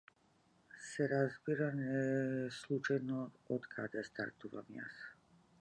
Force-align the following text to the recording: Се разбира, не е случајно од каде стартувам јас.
Се 0.85 1.05
разбира, 1.11 1.67
не 1.81 1.91
е 1.99 2.49
случајно 2.61 3.21
од 3.59 3.71
каде 3.77 4.07
стартувам 4.11 4.77
јас. 4.81 5.07